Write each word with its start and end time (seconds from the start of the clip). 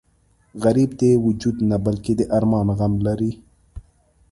غریب 0.63 0.89
د 1.01 1.03
وجود 1.25 1.55
نه 1.69 1.77
بلکې 1.85 2.13
د 2.15 2.21
ارمان 2.37 2.67
غم 2.77 2.93
لري 3.07 3.31